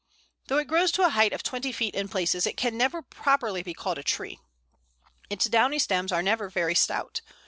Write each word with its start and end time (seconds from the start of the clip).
]Though 0.47 0.57
it 0.57 0.65
grows 0.67 0.91
to 0.93 1.05
a 1.05 1.09
height 1.09 1.31
of 1.31 1.43
twenty 1.43 1.71
feet 1.71 1.93
in 1.93 2.07
places, 2.09 2.47
it 2.47 2.57
can 2.57 2.75
never 2.75 3.03
properly 3.03 3.61
be 3.61 3.75
called 3.75 3.99
a 3.99 4.03
tree. 4.03 4.39
Its 5.29 5.45
downy 5.45 5.77
stems 5.77 6.11
are 6.11 6.23
never 6.23 6.49
very 6.49 6.73
stout. 6.73 7.21